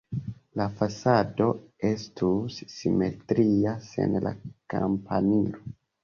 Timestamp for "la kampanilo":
4.23-5.61